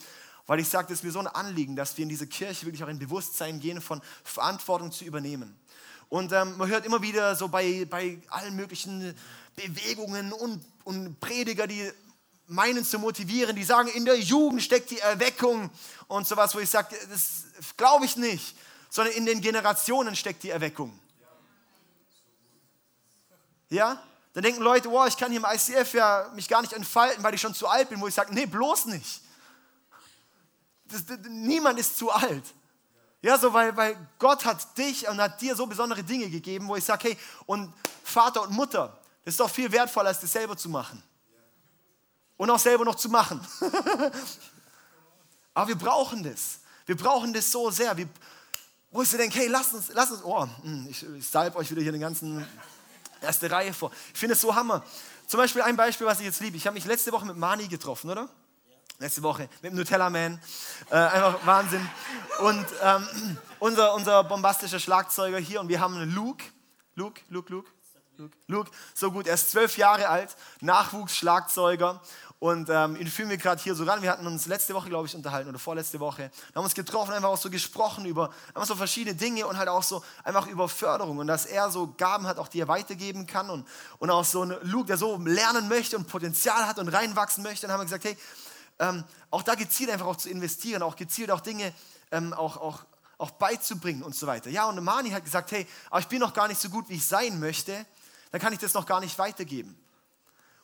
[0.48, 2.84] weil ich sage, das ist mir so ein Anliegen, dass wir in diese Kirche wirklich
[2.84, 5.60] auch in Bewusstsein gehen, von Verantwortung zu übernehmen.
[6.10, 9.16] Und ähm, man hört immer wieder so bei, bei allen möglichen
[9.56, 11.92] Bewegungen und, und Prediger, die
[12.48, 15.70] meinen zu motivieren, die sagen, in der Jugend steckt die Erweckung
[16.08, 17.46] und sowas, wo ich sage, das
[17.78, 18.56] glaube ich nicht,
[18.90, 20.98] sondern in den Generationen steckt die Erweckung.
[23.70, 24.04] Ja?
[24.34, 27.34] Dann denken Leute, wow, ich kann hier im ICF ja mich gar nicht entfalten, weil
[27.34, 29.24] ich schon zu alt bin, wo ich sage, nee, bloß nicht
[30.94, 32.44] das, das, niemand ist zu alt.
[33.22, 36.76] Ja, so weil, weil Gott hat dich und hat dir so besondere Dinge gegeben, wo
[36.76, 40.58] ich sage, hey, und Vater und Mutter, das ist doch viel wertvoller, als das selber
[40.58, 41.02] zu machen.
[42.38, 43.40] Und auch selber noch zu machen.
[45.54, 46.60] Aber wir brauchen das.
[46.86, 47.96] Wir brauchen das so sehr.
[47.96, 48.10] Wir,
[48.92, 51.70] wo ich so denke, hey, lass uns, lass uns, oh, hm, ich, ich salbe euch
[51.72, 52.46] wieder hier den ganzen
[53.22, 53.92] erste Reihe vor.
[54.14, 54.84] Ich finde es so Hammer.
[55.28, 56.58] Zum Beispiel ein Beispiel, was ich jetzt liebe.
[56.58, 58.30] Ich habe mich letzte Woche mit Mani getroffen, oder?
[59.00, 60.40] letzte Woche mit dem Nutella Man.
[60.90, 61.88] Äh, einfach Wahnsinn.
[62.40, 66.44] Und ähm, unser, unser bombastischer Schlagzeuger hier und wir haben Luke.
[66.96, 67.70] Luke, Luke, Luke.
[68.18, 72.00] Luke, Luke, so gut, er ist zwölf Jahre alt, Nachwuchsschlagzeuger
[72.38, 74.04] und ähm, ihn fühlen wir gerade hier so ran.
[74.04, 76.30] Wir hatten uns letzte Woche, glaube ich, unterhalten oder vorletzte Woche.
[76.52, 79.68] Wir haben uns getroffen, einfach auch so gesprochen über einfach so verschiedene Dinge und halt
[79.68, 83.26] auch so einfach über Förderung und dass er so Gaben hat, auch die er weitergeben
[83.26, 86.90] kann und, und auch so ein Luke, der so lernen möchte und Potenzial hat und
[86.90, 87.66] reinwachsen möchte.
[87.66, 88.18] dann haben wir gesagt, hey,
[88.78, 91.74] ähm, auch da gezielt einfach auch zu investieren, auch gezielt auch Dinge
[92.12, 92.84] ähm, auch, auch,
[93.18, 94.52] auch beizubringen und so weiter.
[94.52, 96.96] Ja, und Mani hat gesagt, hey, aber ich bin noch gar nicht so gut, wie
[96.96, 97.86] ich sein möchte,
[98.34, 99.78] dann kann ich das noch gar nicht weitergeben.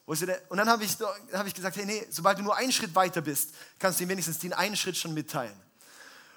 [0.04, 0.96] Und dann habe ich,
[1.32, 4.08] hab ich gesagt, hey, nee, sobald du nur einen Schritt weiter bist, kannst du ihm
[4.08, 5.54] wenigstens den einen Schritt schon mitteilen.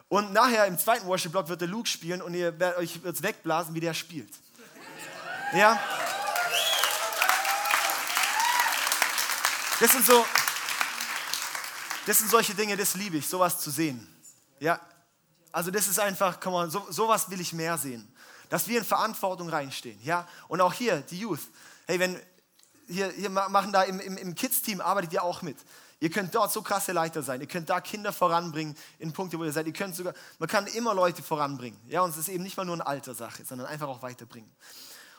[0.10, 3.80] Und nachher im zweiten Worship-Block wird der Luke spielen und ihr euch wird's wegblasen, wie
[3.80, 4.32] der spielt.
[5.54, 5.82] Ja?
[9.80, 10.24] Das sind so,
[12.06, 14.08] das sind solche Dinge, das liebe ich, sowas zu sehen.
[14.60, 14.80] Ja,
[15.52, 18.12] also das ist einfach, komm mal, so, sowas will ich mehr sehen.
[18.54, 20.00] Dass wir in Verantwortung reinstehen.
[20.04, 21.39] Ja, und auch hier, die Youth.
[21.88, 22.22] Hey, wenn,
[22.88, 25.58] hier, hier machen da im, im, im Kids-Team, arbeitet ihr auch mit.
[26.00, 27.42] Ihr könnt dort so krasse Leiter sein.
[27.42, 29.66] Ihr könnt da Kinder voranbringen in Punkte, wo ihr seid.
[29.66, 31.80] Ihr könnt sogar, man kann immer Leute voranbringen.
[31.88, 34.56] Ja, und es ist eben nicht mal nur eine Alterssache, sondern einfach auch weiterbringen.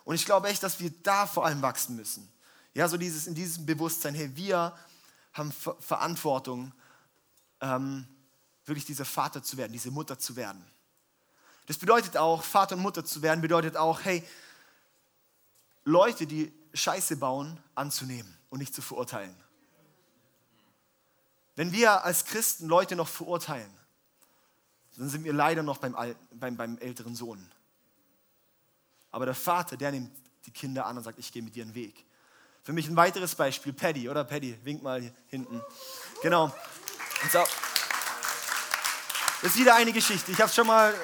[0.05, 2.33] Und ich glaube echt, dass wir da vor allem wachsen müssen.
[2.73, 4.73] Ja, so dieses, in diesem Bewusstsein, hey, wir
[5.33, 6.73] haben Ver Verantwortung,
[7.61, 8.07] ähm,
[8.64, 10.64] wirklich dieser Vater zu werden, diese Mutter zu werden.
[11.66, 14.22] Das bedeutet auch, Vater und Mutter zu werden, bedeutet auch, hey,
[15.85, 19.35] Leute, die Scheiße bauen, anzunehmen und nicht zu verurteilen.
[21.57, 23.70] Wenn wir als Christen Leute noch verurteilen,
[24.96, 25.96] dann sind wir leider noch beim,
[26.33, 27.50] beim, beim älteren Sohn.
[29.11, 30.11] Aber der Vater, der nimmt
[30.46, 32.05] die Kinder an und sagt, ich gehe mit dir einen Weg.
[32.62, 35.62] Für mich ein weiteres Beispiel, Paddy, oder Paddy, wink mal hier hinten.
[36.22, 36.53] Genau.
[37.31, 37.44] So.
[39.42, 40.33] Das ist wieder eine Geschichte.
[40.33, 40.94] Ich habe schon mal,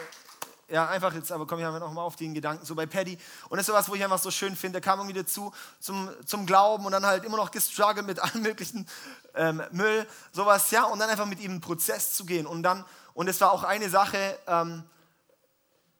[0.70, 3.18] ja, einfach jetzt, aber komme ich noch mal auf den Gedanken, so bei Paddy.
[3.48, 4.74] Und das ist sowas, wo ich einfach so schön finde.
[4.74, 8.42] Der kam irgendwie dazu zum, zum Glauben und dann halt immer noch gestruggelt mit allem
[8.42, 8.86] möglichen
[9.34, 10.84] ähm, Müll, sowas, ja.
[10.84, 12.46] Und dann einfach mit ihm einen Prozess zu gehen.
[12.46, 14.84] Und dann, und es war auch eine Sache, ähm,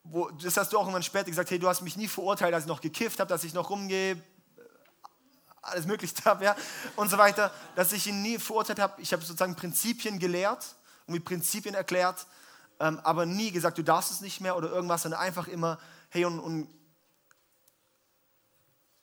[0.04, 2.62] wo, das hast du auch irgendwann später gesagt, hey, du hast mich nie verurteilt, dass
[2.62, 4.22] ich noch gekifft habe, dass ich noch rumgehe,
[5.62, 6.56] alles Mögliche habe, ja,
[6.96, 9.00] und so weiter, dass ich ihn nie verurteilt habe.
[9.02, 10.64] Ich habe sozusagen Prinzipien gelehrt,
[11.06, 12.26] irgendwie Prinzipien erklärt,
[12.80, 16.24] ähm, aber nie gesagt, du darfst es nicht mehr oder irgendwas, sondern einfach immer, hey,
[16.24, 16.68] und, und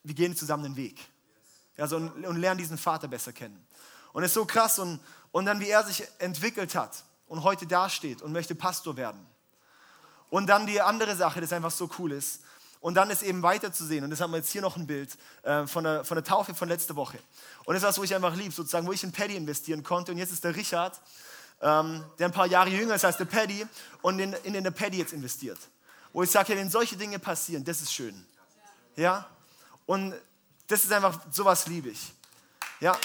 [0.03, 0.99] wir gehen zusammen den Weg.
[1.77, 3.65] Ja, so, und, und lernen diesen Vater besser kennen.
[4.13, 4.99] Und es ist so krass und,
[5.31, 9.23] und dann, wie er sich entwickelt hat und heute dasteht und möchte Pastor werden.
[10.29, 12.41] Und dann die andere Sache, das einfach so cool ist,
[12.79, 14.03] und dann ist eben weiterzusehen.
[14.03, 16.53] Und das haben wir jetzt hier noch ein Bild äh, von, der, von der Taufe
[16.53, 17.17] von letzter Woche.
[17.65, 20.11] Und das ist was, wo ich einfach lieb, sozusagen, wo ich in Paddy investieren konnte.
[20.11, 20.99] Und jetzt ist der Richard,
[21.61, 23.65] ähm, der ein paar Jahre jünger ist als der Paddy
[24.01, 25.59] und in, in den der Paddy jetzt investiert.
[26.13, 28.25] Wo ich sage, hey, wenn solche Dinge passieren, das ist schön.
[28.95, 29.27] Ja?
[29.85, 30.15] Und
[30.67, 32.13] das ist einfach, sowas liebe ich.
[32.79, 32.97] Ja.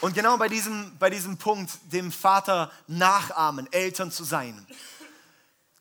[0.00, 4.66] Und genau bei diesem, bei diesem Punkt, dem Vater nachahmen, Eltern zu sein,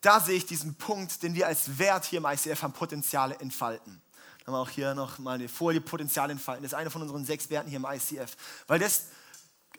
[0.02, 4.02] da sehe ich diesen Punkt, den wir als Wert hier im ICF haben, Potenziale entfalten.
[4.46, 6.64] Dann haben wir auch hier noch mal eine Folie, Potenziale entfalten.
[6.64, 8.38] Das ist einer von unseren sechs Werten hier im ICF.
[8.68, 9.06] Weil das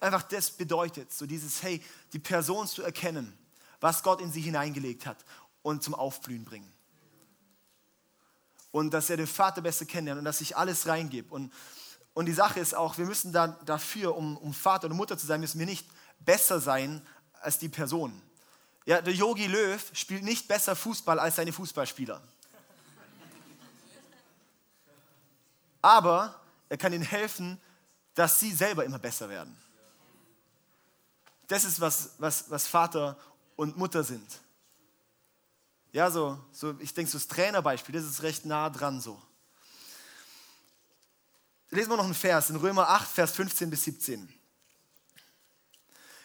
[0.00, 3.36] einfach das bedeutet, so dieses, hey, die Person zu erkennen,
[3.80, 5.24] was Gott in sie hineingelegt hat
[5.62, 6.72] und zum Aufblühen bringen.
[8.72, 11.32] Und dass er den Vater besser kennenlernt und dass ich alles reingebe.
[11.32, 11.52] Und,
[12.12, 15.26] und die Sache ist auch, wir müssen da, dafür, um, um Vater oder Mutter zu
[15.26, 15.86] sein, müssen wir nicht
[16.18, 17.06] besser sein
[17.40, 18.20] als die Person.
[18.84, 22.20] Ja, der Yogi Löw spielt nicht besser Fußball als seine Fußballspieler.
[25.86, 26.34] Aber
[26.68, 27.60] er kann ihnen helfen,
[28.12, 29.56] dass sie selber immer besser werden.
[31.46, 33.16] Das ist, was, was, was Vater
[33.54, 34.40] und Mutter sind.
[35.92, 39.22] Ja, so, so ich denke, so das Trainerbeispiel, das ist recht nah dran so.
[41.70, 44.28] Lesen wir noch einen Vers in Römer 8, Vers 15 bis 17.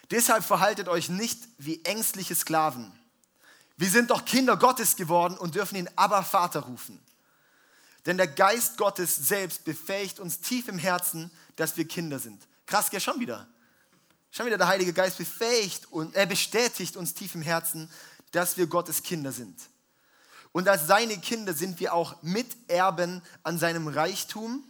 [0.10, 2.91] Deshalb verhaltet euch nicht wie ängstliche Sklaven.
[3.78, 7.00] Wir sind doch Kinder Gottes geworden und dürfen ihn aber Vater rufen.
[8.05, 12.47] Denn der Geist Gottes selbst befähigt uns tief im Herzen, dass wir Kinder sind.
[12.65, 13.47] Krass, ja schon wieder.
[14.31, 17.89] Schon wieder der Heilige Geist befähigt und er bestätigt uns tief im Herzen,
[18.31, 19.59] dass wir Gottes Kinder sind.
[20.53, 24.63] Und als seine Kinder sind wir auch Miterben an seinem Reichtum,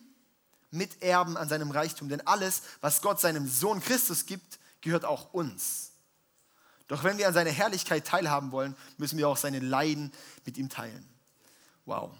[0.71, 2.09] Miterben an seinem Reichtum.
[2.09, 5.91] Denn alles, was Gott seinem Sohn Christus gibt, gehört auch uns.
[6.87, 10.11] Doch wenn wir an seiner Herrlichkeit teilhaben wollen, müssen wir auch seine Leiden
[10.45, 11.07] mit ihm teilen.
[11.85, 12.11] Wow.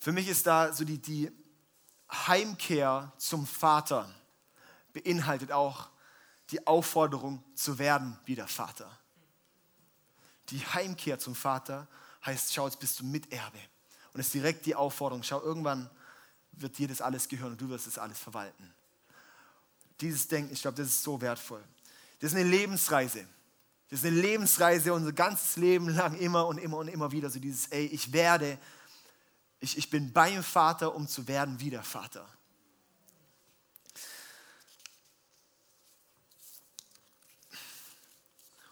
[0.00, 1.30] Für mich ist da so die, die
[2.10, 4.12] Heimkehr zum Vater
[4.92, 5.90] beinhaltet auch
[6.50, 8.90] die Aufforderung zu werden wie der Vater.
[10.48, 11.86] Die Heimkehr zum Vater
[12.24, 13.58] heißt, schau, jetzt bist du Miterbe.
[14.12, 15.88] Und es ist direkt die Aufforderung, schau, irgendwann
[16.52, 18.74] wird dir das alles gehören und du wirst das alles verwalten.
[20.00, 21.62] Dieses Denken, ich glaube, das ist so wertvoll.
[22.18, 23.26] Das ist eine Lebensreise.
[23.88, 27.30] Das ist eine Lebensreise, unser ganzes Leben lang immer und immer und immer wieder.
[27.30, 28.58] So dieses, ey, ich werde,
[29.60, 32.26] ich, ich bin beim Vater, um zu werden wie der Vater.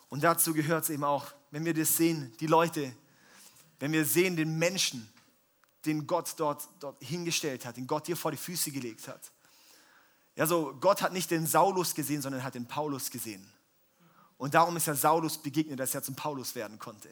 [0.09, 2.94] Und dazu gehört es eben auch, wenn wir das sehen, die Leute,
[3.79, 5.12] wenn wir sehen den Menschen,
[5.85, 9.31] den Gott dort, dort hingestellt hat, den Gott dir vor die Füße gelegt hat.
[10.35, 13.46] Ja, so Gott hat nicht den Saulus gesehen, sondern hat den Paulus gesehen.
[14.38, 17.11] Und darum ist er Saulus begegnet, dass er zum Paulus werden konnte.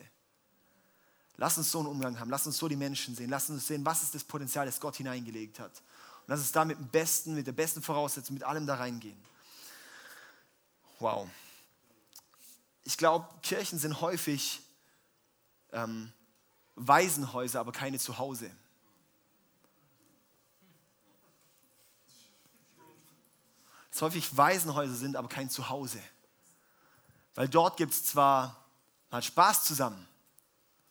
[1.39, 3.85] Lass uns so einen Umgang haben, lass uns so die Menschen sehen, lass uns sehen,
[3.85, 5.71] was ist das Potenzial, das Gott hineingelegt hat.
[6.21, 9.17] Und lass uns da mit dem Besten, mit der besten Voraussetzung, mit allem da reingehen.
[10.97, 11.29] Wow.
[12.83, 14.61] Ich glaube, Kirchen sind häufig
[15.71, 16.11] ähm,
[16.75, 18.49] Waisenhäuser, aber keine Zuhause.
[23.91, 26.01] Dass häufig Waisenhäuser sind, aber kein Zuhause.
[27.35, 28.65] Weil dort gibt es zwar,
[29.11, 30.07] man hat Spaß zusammen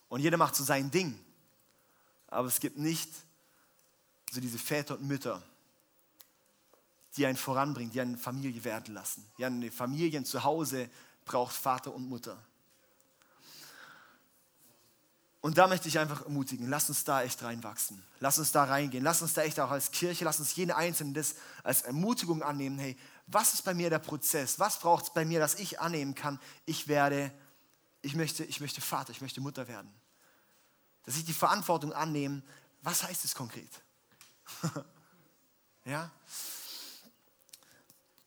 [0.08, 1.18] und jeder macht so sein Ding,
[2.28, 3.10] aber es gibt nicht
[4.30, 5.42] so diese Väter und Mütter,
[7.16, 9.26] die einen voranbringen, die eine Familie werden lassen.
[9.38, 10.90] Die eine Familie zu Hause
[11.24, 12.36] braucht Vater und Mutter.
[15.40, 18.02] Und da möchte ich einfach ermutigen, lass uns da echt reinwachsen.
[18.18, 19.04] Lass uns da reingehen.
[19.04, 22.78] Lass uns da echt auch als Kirche, lass uns jeden Einzelnen das als Ermutigung annehmen.
[22.78, 22.96] Hey,
[23.28, 24.58] was ist bei mir der Prozess?
[24.58, 26.40] Was braucht es bei mir, dass ich annehmen kann?
[26.64, 27.30] Ich werde,
[28.06, 29.92] ich möchte, ich möchte Vater, ich möchte Mutter werden.
[31.02, 32.42] Dass ich die Verantwortung annehme.
[32.82, 33.70] Was heißt es konkret?
[35.84, 36.10] ja?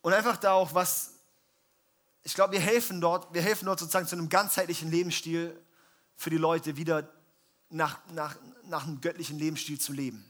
[0.02, 1.12] Und einfach da auch was,
[2.24, 5.58] ich glaube, wir helfen dort, wir helfen dort sozusagen zu einem ganzheitlichen Lebensstil,
[6.16, 7.08] für die Leute wieder
[7.70, 10.22] nach, nach, nach einem göttlichen Lebensstil zu leben.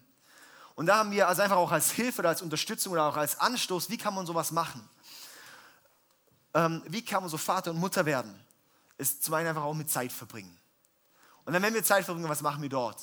[0.77, 3.41] Und da haben wir also einfach auch als Hilfe oder als Unterstützung oder auch als
[3.41, 4.89] Anstoß, wie kann man sowas machen?
[6.55, 8.41] Ähm, wie kann man so Vater und Mutter werden?
[9.01, 10.55] Ist zum einen einfach auch mit Zeit verbringen.
[11.47, 13.01] Und dann, wenn wir Zeit verbringen, was machen wir dort?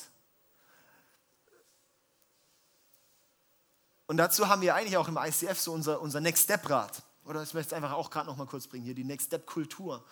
[4.05, 7.01] Und dazu haben wir eigentlich auch im ICF so unser, unser Next Step Rat.
[7.25, 9.47] Oder ich möchte es einfach auch gerade noch mal kurz bringen, hier die Next Step
[9.47, 10.05] Kultur.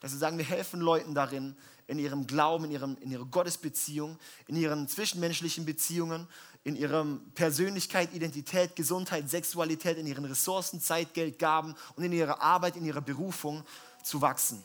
[0.00, 1.56] Dass wir sagen, wir helfen Leuten darin,
[1.88, 6.28] in ihrem Glauben, in, ihrem, in ihrer Gottesbeziehung, in ihren zwischenmenschlichen Beziehungen,
[6.62, 12.40] in ihrer Persönlichkeit, Identität, Gesundheit, Sexualität, in ihren Ressourcen, Zeit, Geld, Gaben und in ihrer
[12.40, 13.64] Arbeit, in ihrer Berufung
[14.04, 14.62] zu wachsen.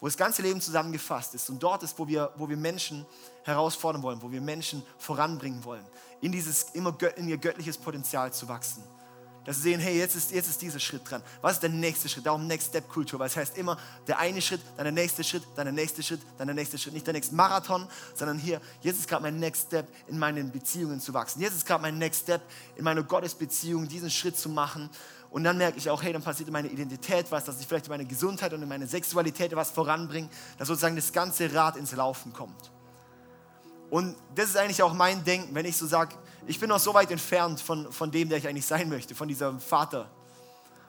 [0.00, 1.50] Wo das ganze Leben zusammengefasst ist.
[1.50, 3.04] Und dort ist, wo wir, wo wir Menschen
[3.42, 5.84] herausfordern wollen, wo wir Menschen voranbringen wollen,
[6.20, 8.82] in, dieses, immer in ihr göttliches Potenzial zu wachsen
[9.48, 11.22] dass sie sehen, hey, jetzt ist, jetzt ist dieser Schritt dran.
[11.40, 12.26] Was ist der nächste Schritt?
[12.26, 15.42] Darum Next Step Kultur, weil es heißt immer, der eine Schritt, dann der nächste Schritt,
[15.56, 16.92] dann der nächste Schritt, dann der nächste Schritt.
[16.92, 21.00] Nicht der nächste Marathon, sondern hier, jetzt ist gerade mein Next Step, in meinen Beziehungen
[21.00, 21.40] zu wachsen.
[21.40, 22.42] Jetzt ist gerade mein Next Step,
[22.76, 24.90] in meiner Gottesbeziehung diesen Schritt zu machen.
[25.30, 27.86] Und dann merke ich auch, hey, dann passiert in meiner Identität was, dass ich vielleicht
[27.86, 31.92] in meine Gesundheit und in meine Sexualität was voranbringe, dass sozusagen das ganze Rad ins
[31.92, 32.70] Laufen kommt.
[33.90, 36.14] Und das ist eigentlich auch mein Denken, wenn ich so sage,
[36.46, 39.28] ich bin noch so weit entfernt von, von dem, der ich eigentlich sein möchte, von
[39.28, 40.10] diesem Vater.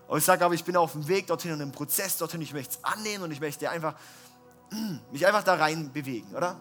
[0.08, 2.54] Und ich sage aber, ich bin auf dem Weg dorthin und im Prozess dorthin, ich
[2.54, 3.93] möchte es annehmen und ich möchte einfach,
[5.12, 6.58] mich einfach da rein bewegen, oder?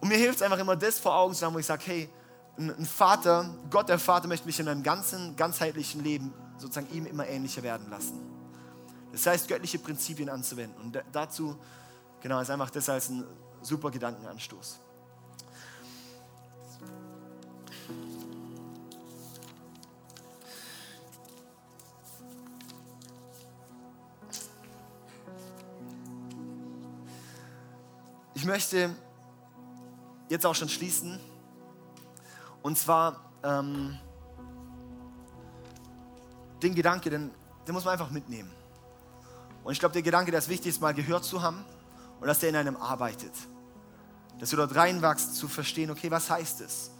[0.00, 2.08] Und mir hilft es einfach immer, das vor Augen zu haben, wo ich sage, hey,
[2.56, 7.26] ein Vater, Gott der Vater möchte mich in meinem ganzen, ganzheitlichen Leben sozusagen ihm immer
[7.26, 8.20] ähnlicher werden lassen.
[9.12, 10.80] Das heißt, göttliche Prinzipien anzuwenden.
[10.80, 11.56] Und dazu,
[12.20, 13.24] genau, ist einfach das als ein
[13.62, 14.78] super Gedankenanstoß.
[28.34, 28.94] Ich möchte
[30.28, 31.20] jetzt auch schon schließen.
[32.62, 33.98] Und zwar ähm,
[36.62, 37.30] den Gedanke, den,
[37.66, 38.50] den muss man einfach mitnehmen.
[39.64, 41.64] Und ich glaube, der Gedanke, der ist wichtig, ist mal gehört zu haben
[42.20, 43.32] und dass der in einem arbeitet.
[44.38, 46.90] Dass du dort reinwachst, zu verstehen, okay, was heißt es?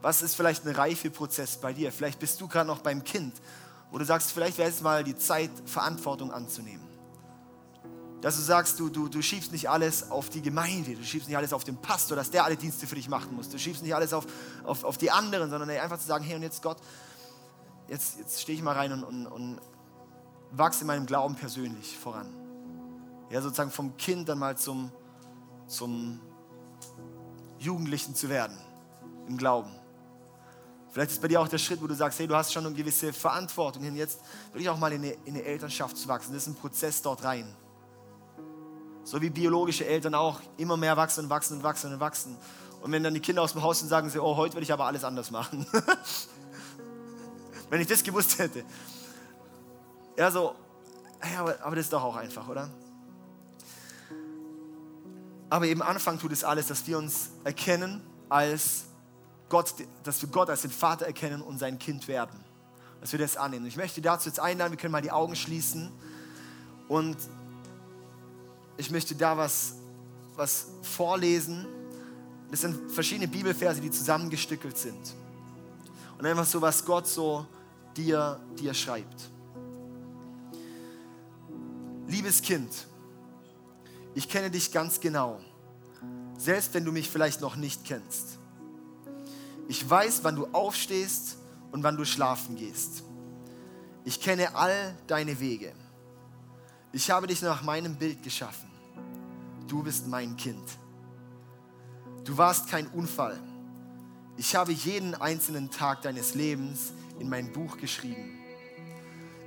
[0.00, 1.92] Was ist vielleicht ein Reifeprozess bei dir?
[1.92, 3.34] Vielleicht bist du gerade noch beim Kind,
[3.90, 6.86] wo du sagst, vielleicht wäre es mal die Zeit, Verantwortung anzunehmen.
[8.20, 11.36] Dass du sagst, du, du, du schiebst nicht alles auf die Gemeinde, du schiebst nicht
[11.36, 13.48] alles auf den Pastor, dass der alle Dienste für dich machen muss.
[13.48, 14.26] Du schiebst nicht alles auf,
[14.64, 16.78] auf, auf die anderen, sondern einfach zu sagen, hey und jetzt Gott,
[17.88, 19.60] jetzt, jetzt stehe ich mal rein und, und, und
[20.52, 22.28] wachse in meinem Glauben persönlich voran.
[23.30, 24.90] Ja, sozusagen vom Kind dann mal zum,
[25.66, 26.20] zum
[27.58, 28.56] Jugendlichen zu werden
[29.26, 29.70] im Glauben.
[30.90, 32.74] Vielleicht ist bei dir auch der Schritt, wo du sagst, hey, du hast schon eine
[32.74, 34.20] gewisse Verantwortung hin, jetzt
[34.52, 36.32] will ich auch mal in eine, in eine Elternschaft zu wachsen.
[36.32, 37.54] Das ist ein Prozess dort rein.
[39.04, 42.36] So wie biologische Eltern auch immer mehr wachsen und wachsen und wachsen und wachsen.
[42.80, 44.72] Und wenn dann die Kinder aus dem Haus sind, sagen sie, oh, heute will ich
[44.72, 45.66] aber alles anders machen.
[47.70, 48.64] wenn ich das gewusst hätte.
[50.16, 50.54] Ja, so,
[51.32, 52.70] ja, aber, aber das ist doch auch einfach, oder?
[55.50, 58.84] Aber eben Anfang tut es alles, dass wir uns erkennen als
[59.48, 62.38] Gott, dass wir Gott als den Vater erkennen und sein Kind werden.
[63.00, 63.66] Dass wir das annehmen.
[63.66, 65.90] Ich möchte dazu jetzt einladen, wir können mal die Augen schließen
[66.88, 67.16] und
[68.76, 69.74] ich möchte da was,
[70.36, 71.66] was vorlesen.
[72.50, 75.14] Das sind verschiedene Bibelverse, die zusammengestückelt sind.
[76.18, 77.46] Und einfach so, was Gott so
[77.98, 79.28] dir, dir schreibt.
[82.06, 82.70] Liebes Kind,
[84.14, 85.38] ich kenne dich ganz genau,
[86.38, 88.38] selbst wenn du mich vielleicht noch nicht kennst.
[89.68, 91.36] Ich weiß, wann du aufstehst
[91.72, 93.02] und wann du schlafen gehst.
[94.06, 95.74] Ich kenne all deine Wege.
[96.92, 98.68] Ich habe dich nach meinem Bild geschaffen
[99.68, 100.64] du bist mein Kind.
[102.24, 103.38] Du warst kein Unfall.
[104.36, 108.38] Ich habe jeden einzelnen Tag deines Lebens in mein Buch geschrieben.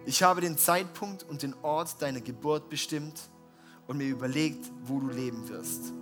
[0.06, 3.20] Ich habe den Zeitpunkt und den Ort deiner Geburt bestimmt
[3.88, 5.94] und mir überlegt, wo du leben wirst.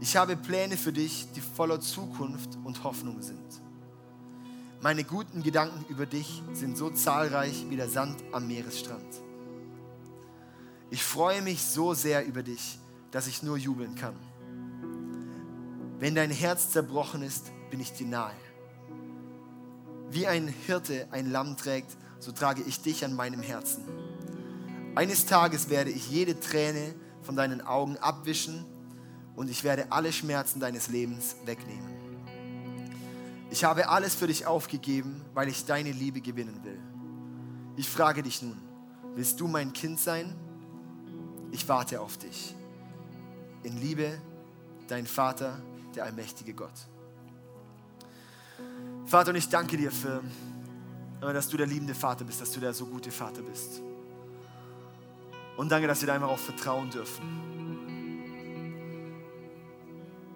[0.00, 3.62] Ich habe Pläne für dich, die voller Zukunft und Hoffnung sind.
[4.80, 9.22] Meine guten Gedanken über dich sind so zahlreich wie der Sand am Meeresstrand.
[10.90, 12.78] Ich freue mich so sehr über dich
[13.16, 14.14] dass ich nur jubeln kann.
[15.98, 18.34] Wenn dein Herz zerbrochen ist, bin ich dir nahe.
[20.10, 23.84] Wie ein Hirte ein Lamm trägt, so trage ich dich an meinem Herzen.
[24.94, 28.64] Eines Tages werde ich jede Träne von deinen Augen abwischen
[29.34, 31.94] und ich werde alle Schmerzen deines Lebens wegnehmen.
[33.50, 36.80] Ich habe alles für dich aufgegeben, weil ich deine Liebe gewinnen will.
[37.76, 38.56] Ich frage dich nun,
[39.14, 40.34] willst du mein Kind sein?
[41.52, 42.56] Ich warte auf dich
[43.66, 44.16] in Liebe,
[44.86, 45.60] dein Vater,
[45.94, 46.86] der allmächtige Gott.
[49.06, 50.22] Vater, und ich danke dir für,
[51.20, 53.80] dass du der liebende Vater bist, dass du der so gute Vater bist.
[55.56, 57.24] Und danke, dass wir da einfach auch vertrauen dürfen.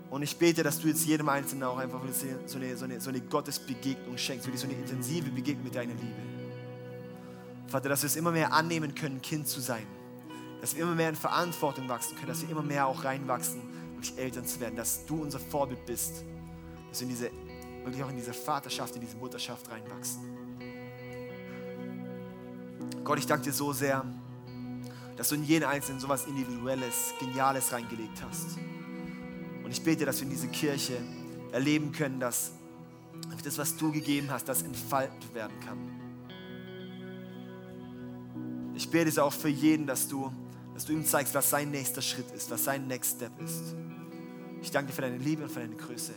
[0.09, 2.01] Und ich bete, dass du jetzt jedem Einzelnen auch einfach
[2.47, 5.95] so eine, so eine, so eine Gottesbegegnung schenkst, wirklich so eine intensive Begegnung mit deiner
[5.95, 6.23] Liebe.
[7.69, 9.87] Vater, dass wir es immer mehr annehmen können, Kind zu sein
[10.61, 13.63] dass wir immer mehr in Verantwortung wachsen können, dass wir immer mehr auch reinwachsen,
[13.95, 16.25] wirklich Eltern zu werden, dass du unser Vorbild bist,
[16.91, 17.31] dass wir in diese,
[17.85, 20.21] wirklich auch in diese Vaterschaft, in diese Mutterschaft reinwachsen.
[23.05, 24.05] Gott, ich danke dir so sehr,
[25.17, 28.59] dass du in jeden Einzelnen so etwas Individuelles, Geniales reingelegt hast.
[29.65, 30.97] Und ich bete, dass wir in diese Kirche
[31.53, 32.53] erleben können, dass
[33.45, 35.79] das, was du gegeben hast, das entfaltet werden kann.
[38.75, 40.33] Ich bete es auch für jeden, dass du,
[40.75, 43.75] dass du ihm zeigst, was sein nächster Schritt ist, was sein Next Step ist.
[44.63, 46.13] Ich danke dir für deine Liebe und für deine Größe.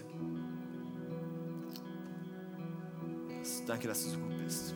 [3.66, 4.76] Danke, dass du so gut bist.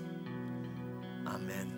[1.25, 1.73] Amen.